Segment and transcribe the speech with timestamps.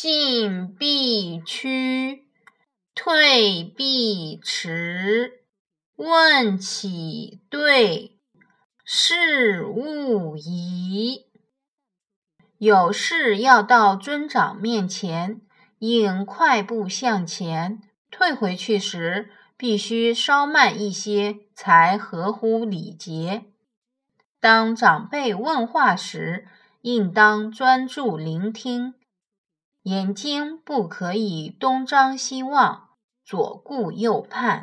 [0.00, 2.28] 进必趋，
[2.94, 5.42] 退必迟。
[5.96, 8.16] 问起对，
[8.84, 11.26] 事勿疑。
[12.58, 15.40] 有事要到尊长面前，
[15.80, 23.46] 应快步向前；退回去时，必须稍慢一些，才合乎礼节。
[24.38, 26.46] 当长辈问话时，
[26.82, 28.94] 应当专注聆听。
[29.88, 32.88] 眼睛不可以东张西望，
[33.24, 34.56] 左顾右盼。